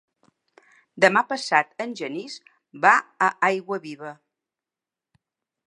Demà 1.03 1.21
passat 1.33 1.83
en 1.85 1.93
Genís 1.99 2.39
va 2.87 2.95
a 3.27 3.29
Aiguaviva. 3.49 4.15